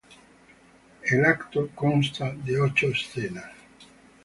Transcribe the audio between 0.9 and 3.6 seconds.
El acto consta de ocho escenas.